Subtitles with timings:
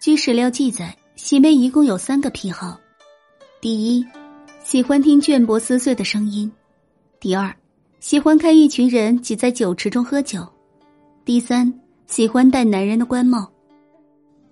[0.00, 2.74] 据史料记载，喜妹一共有三个癖好：
[3.60, 4.06] 第一，
[4.64, 6.50] 喜欢听绢帛撕碎的声音；
[7.20, 7.54] 第二，
[8.00, 10.40] 喜欢看一群人挤在酒池中喝酒；
[11.22, 11.70] 第三，
[12.06, 13.46] 喜欢戴男人的官帽。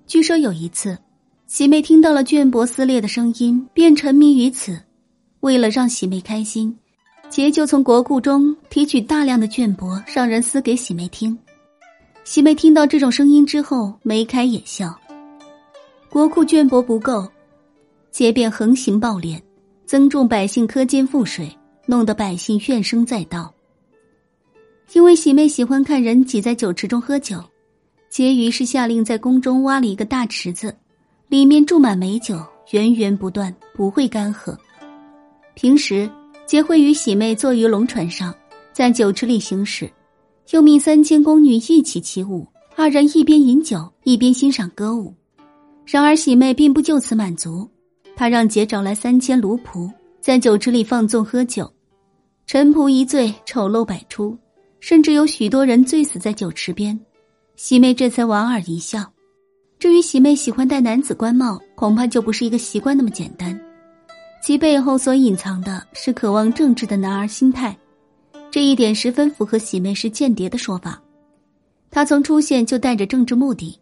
[0.06, 0.98] 据说有一次，
[1.46, 4.78] 喜妹听到了绢帛撕裂的声音，便沉迷于此。
[5.40, 6.76] 为了让喜妹开心。
[7.30, 11.38] 杰就从国库中提取大量的绢帛，让人撕给喜妹听。
[12.24, 14.94] 喜妹听到这种声音之后，眉开眼笑。
[16.10, 17.26] 国库绢帛不够，
[18.10, 19.40] 杰便横行暴敛，
[19.84, 21.50] 增重百姓苛捐赋税，
[21.86, 23.52] 弄得百姓怨声载道。
[24.94, 27.42] 因为喜妹喜欢看人挤在酒池中喝酒，
[28.08, 30.74] 杰于是下令在宫中挖了一个大池子，
[31.28, 34.56] 里面注满美酒，源源不断，不会干涸。
[35.54, 36.10] 平时。
[36.46, 38.34] 杰会与喜妹坐于龙船上，
[38.72, 39.86] 在酒池里行驶，
[40.52, 45.12] 又命三千宫女一起起舞，二人一边饮酒一边欣赏歌舞。
[45.90, 47.66] 然而喜妹并不就此满足，
[48.14, 51.72] 她让杰找来三千奴仆，在酒池里放纵喝酒，
[52.46, 54.36] 臣仆一醉，丑陋百出，
[54.80, 56.98] 甚至有许多人醉死在酒池边。
[57.56, 59.02] 喜妹这才莞尔一笑。
[59.78, 63.58] 至于喜妹喜欢戴男子官帽，恐怕就不是一个习惯那么简单。
[64.42, 67.74] 其背后所隐藏的是渴望政治的男儿心态，
[68.50, 71.02] 这一点十分符合喜妹是间谍的说法。
[71.90, 73.80] 他从出现就带着政治目的，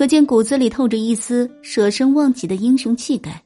[0.00, 3.38] 可见骨子里透着一丝舍身忘己的英雄气概。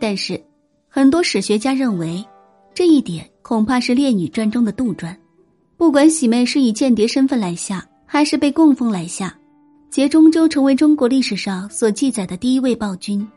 [0.00, 0.42] 但是，
[0.88, 2.24] 很多史学家认为，
[2.72, 5.14] 这一点恐怕是《烈女传》中的杜撰。
[5.76, 9.36] 不管喜妹是以间谍身份来下，还是被供奉来下，
[9.90, 13.28] 杰终究成为中国历史上所记载的第一位暴君，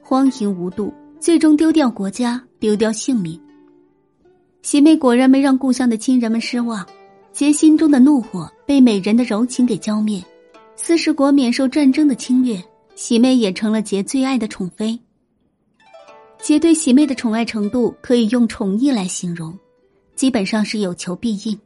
[0.00, 0.94] 荒淫无度。
[1.18, 3.36] 最终丢掉国家，丢掉性命。
[4.62, 6.86] 喜妹果然没让故乡的亲人们失望，
[7.32, 10.22] 杰心中的怒火被美人的柔情给浇灭。
[10.82, 12.58] 四十国免受战争的侵略，
[12.94, 14.98] 喜妹也成了杰最爱的宠妃。
[16.40, 19.56] 杰对喜妹的宠爱程度可以用宠溺来形容，
[20.16, 21.56] 基本上是有求必应。